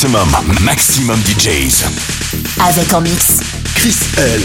[0.00, 0.30] Maximum,
[0.62, 1.84] maximum DJs.
[2.58, 3.40] Avec en mix.
[3.74, 4.40] Chris L.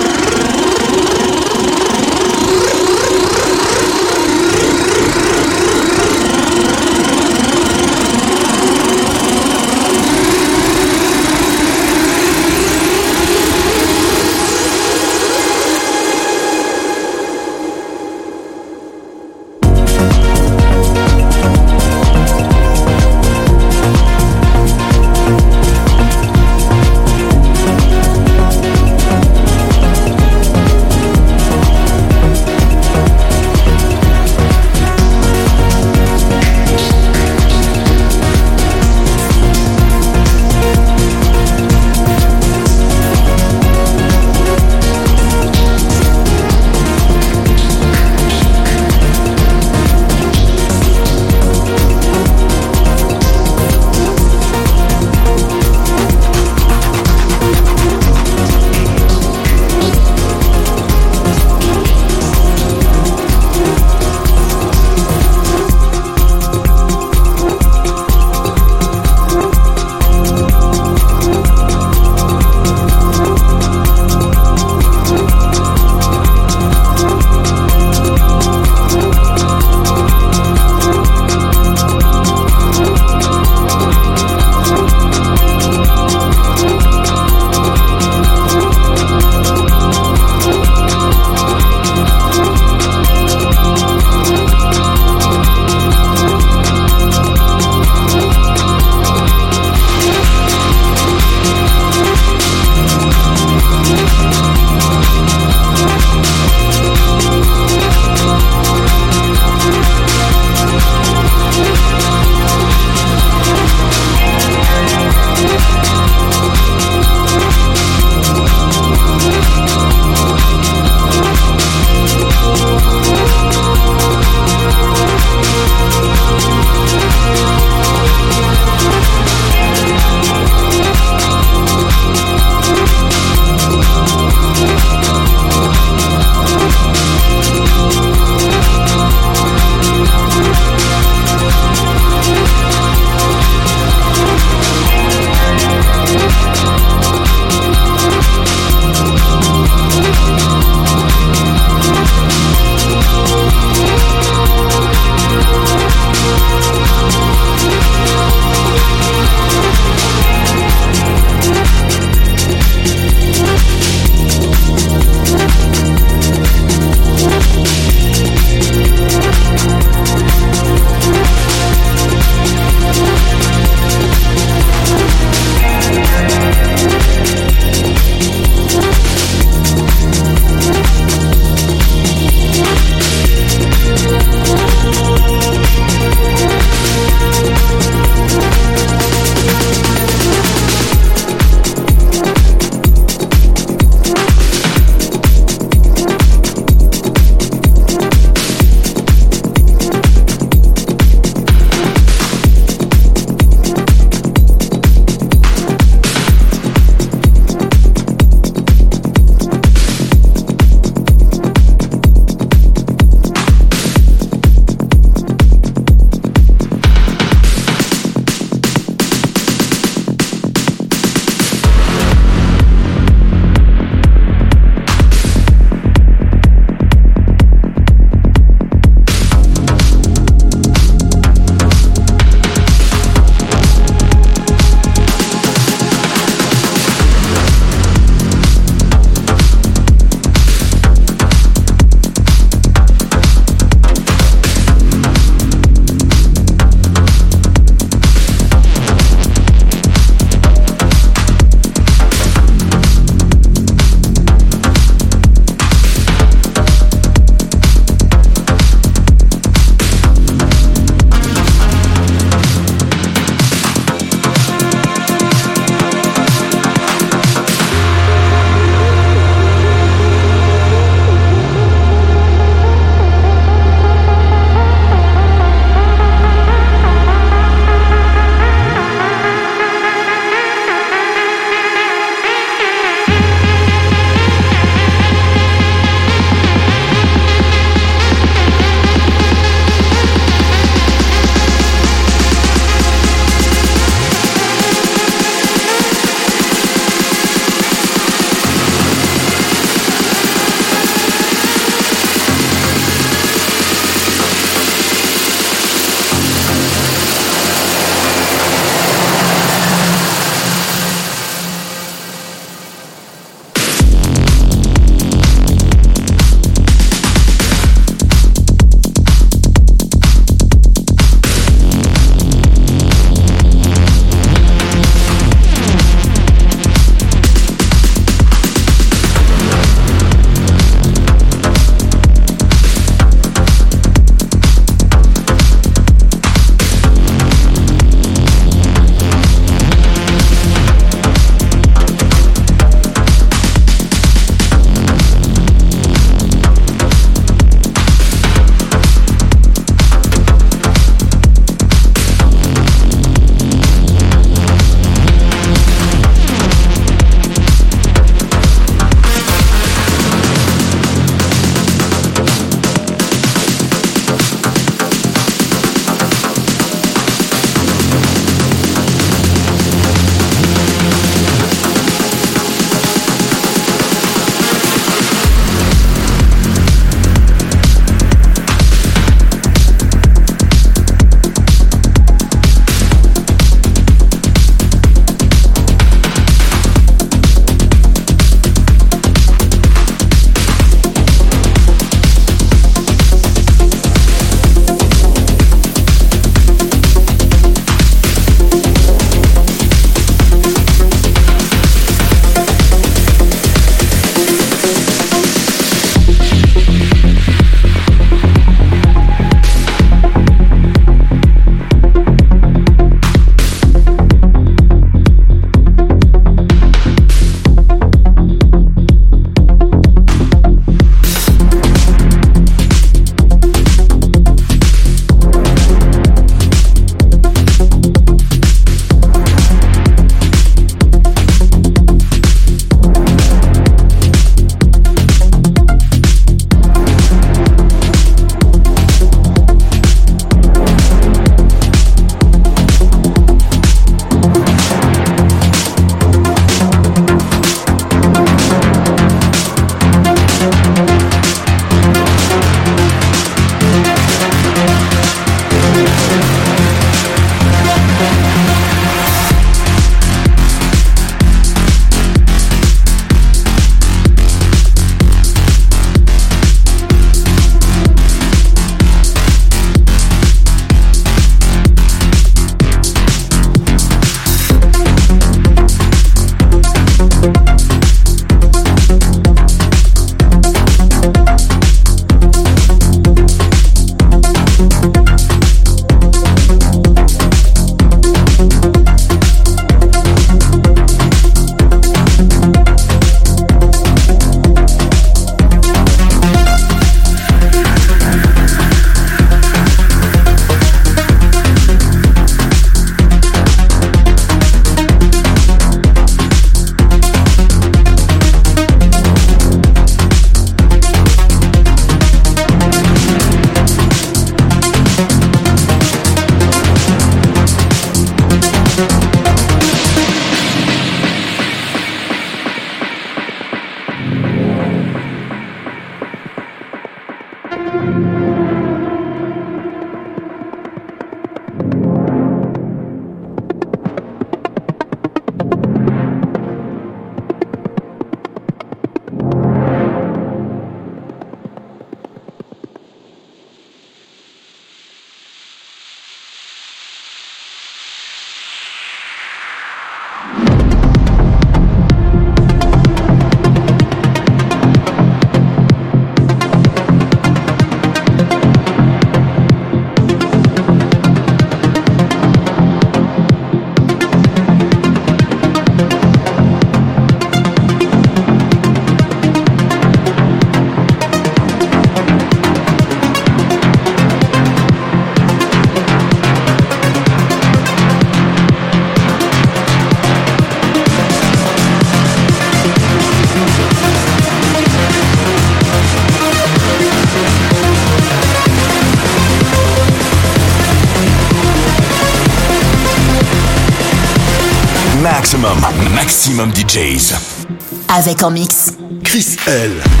[597.93, 598.71] Avec en mix.
[599.03, 600.00] Chris L.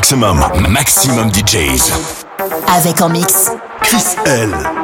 [0.00, 1.92] Maximum, maximum DJs.
[2.74, 3.50] Avec en mix.
[3.82, 4.79] Chris L.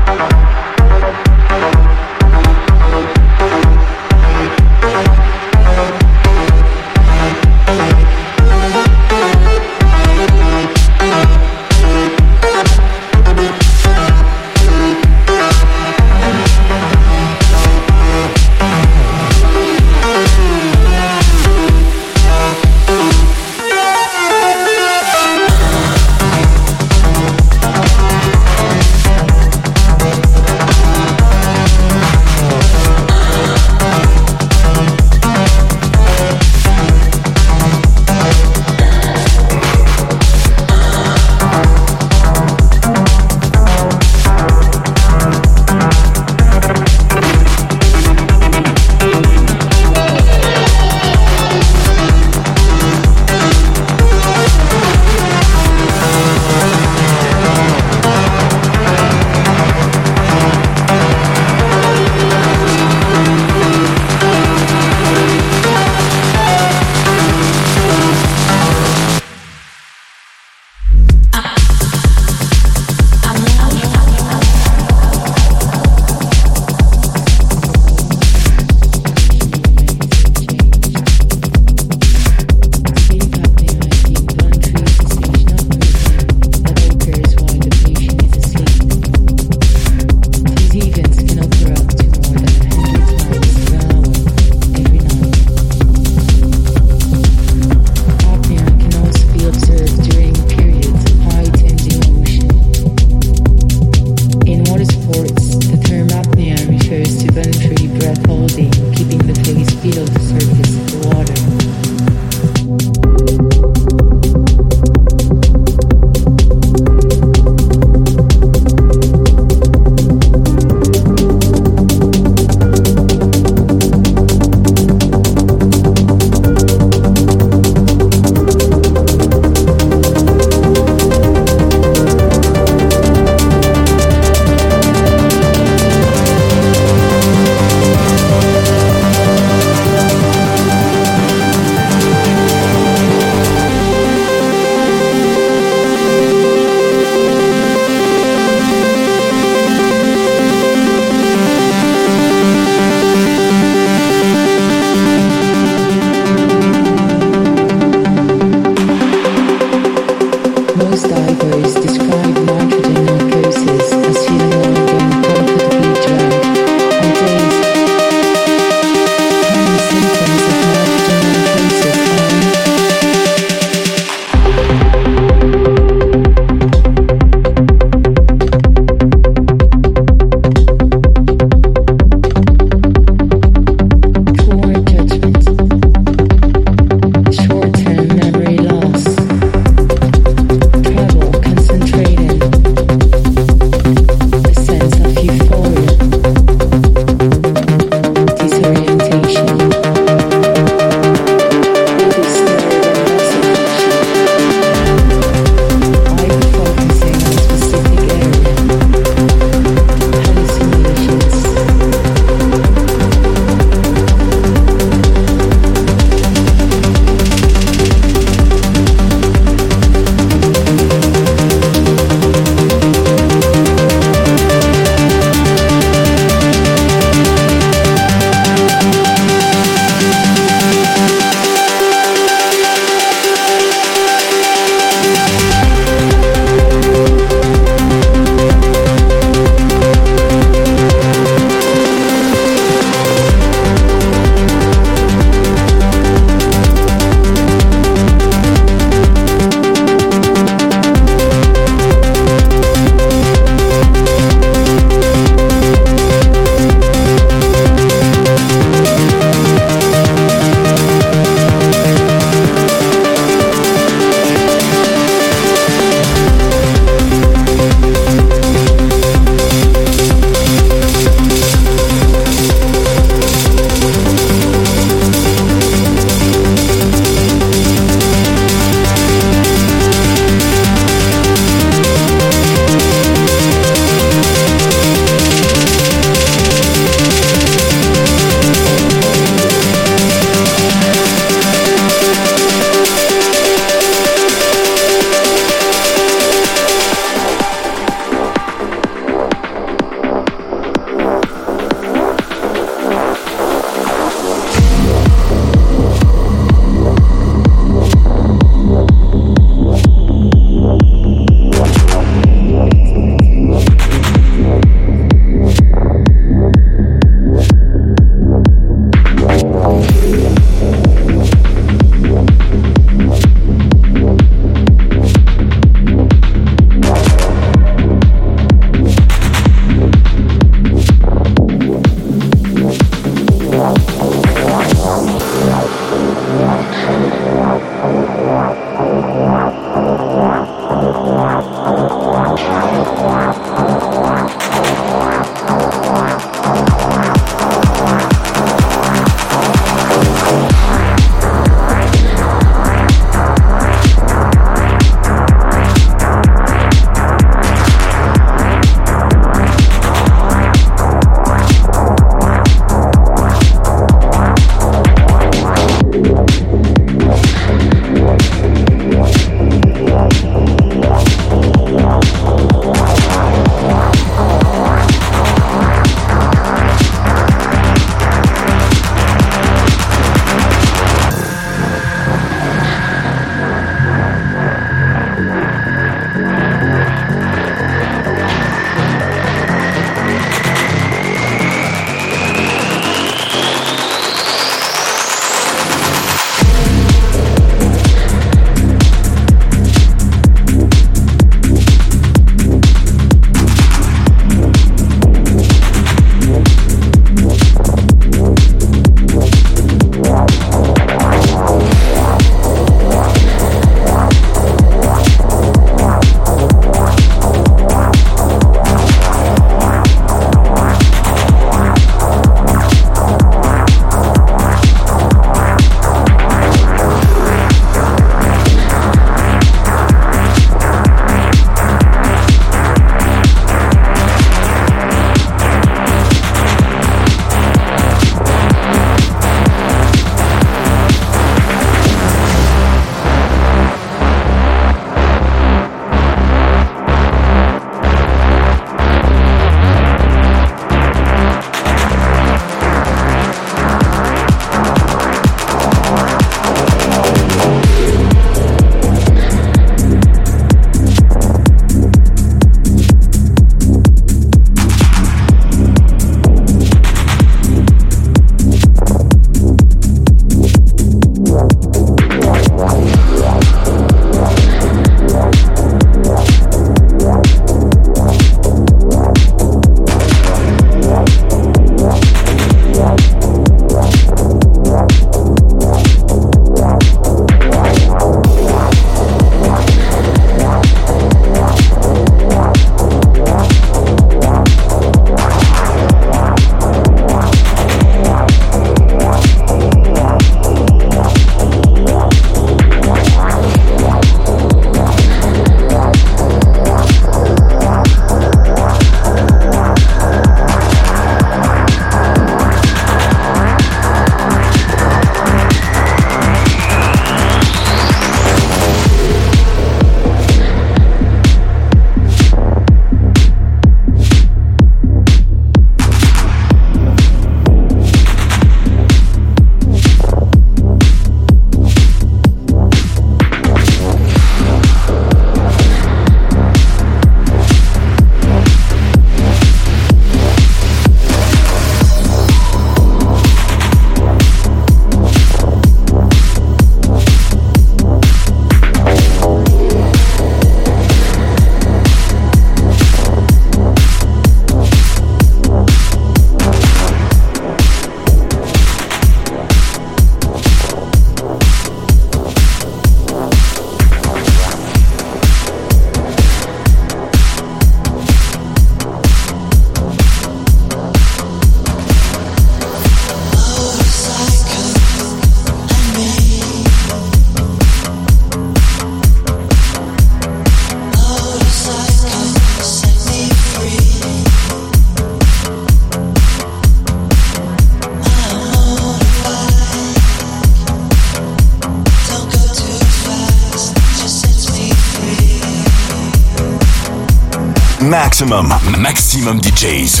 [597.98, 600.00] Maximum, maximum DJs.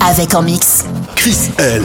[0.00, 0.84] Avec en mix.
[1.14, 1.84] Chris L.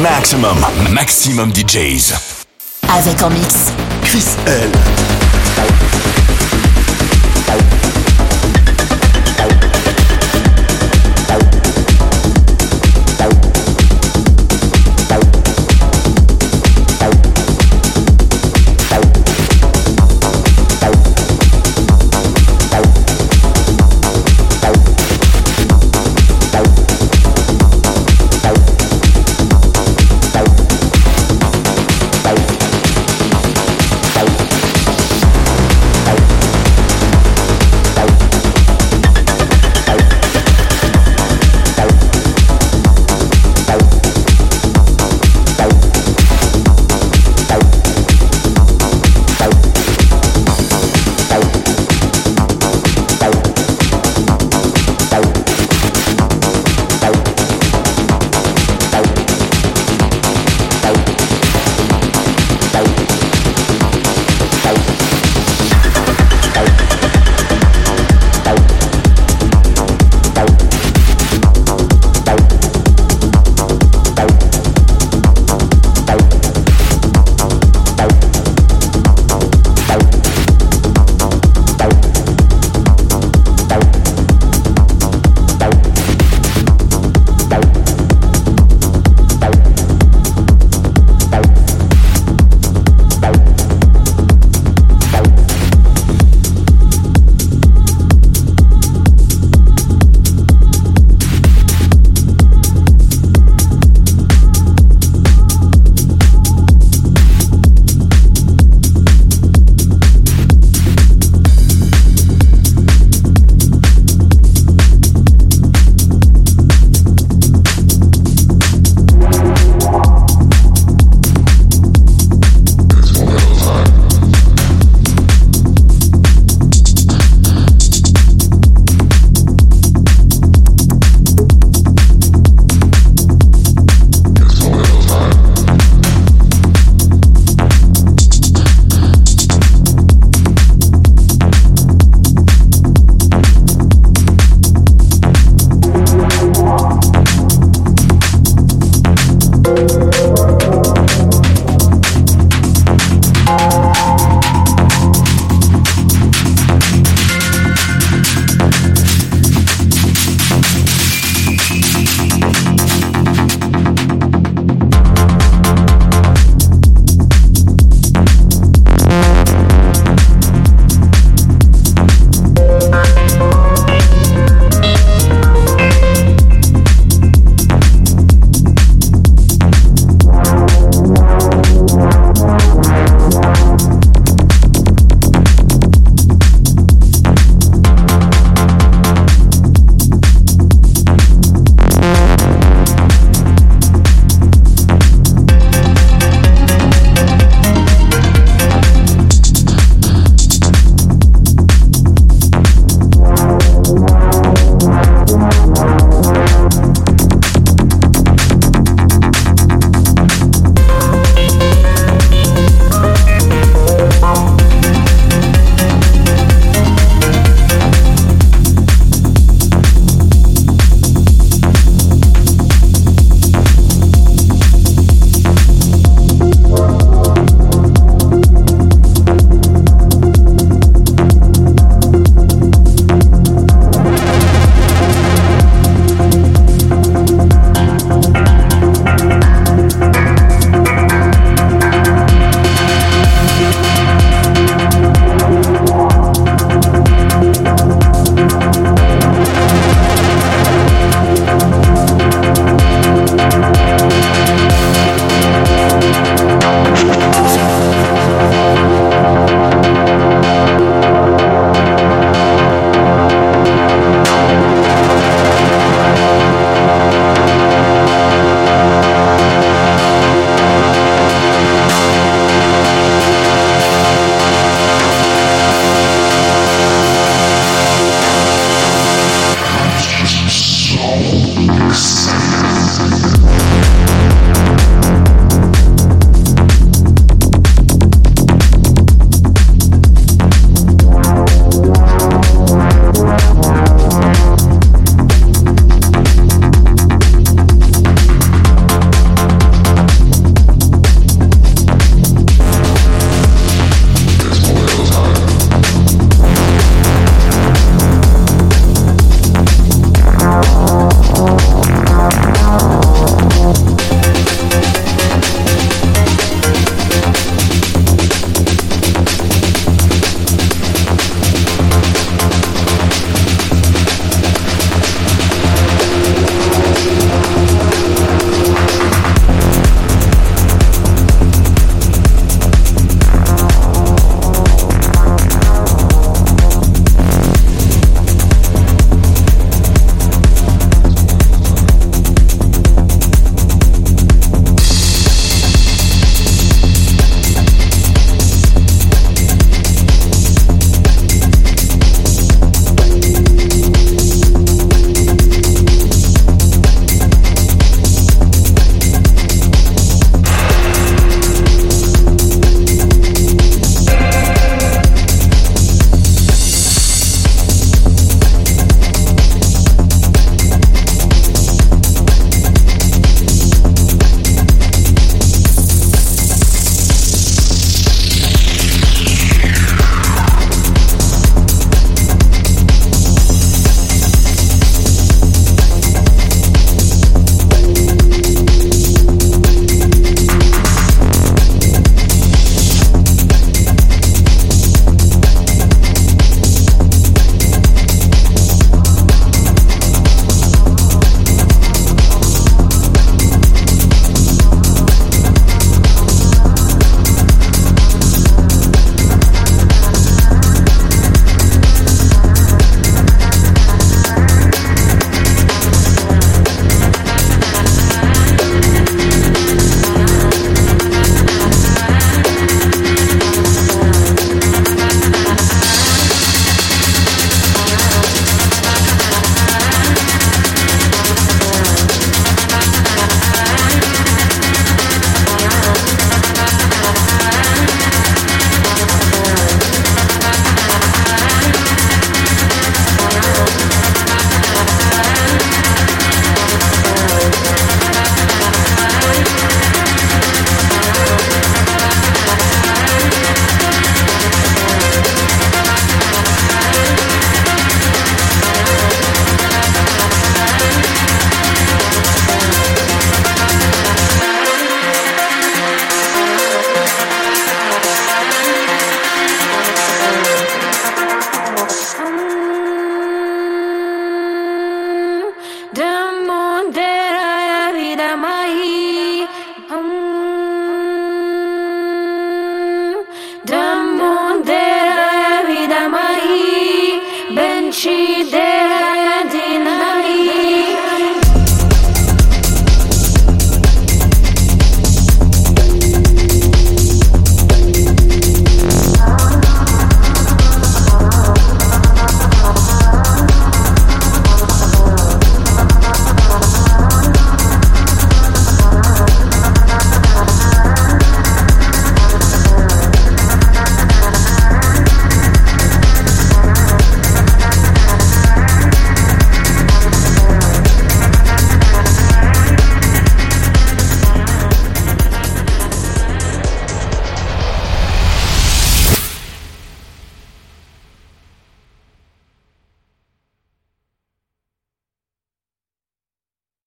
[0.00, 2.14] Maximum, maximum DJs.
[2.88, 3.72] Avec en mix,
[4.02, 4.70] Chris L.